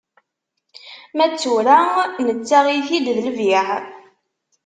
[1.15, 1.79] Ma d tura,
[2.27, 3.67] nettaɣ-it-id d lbiɛ.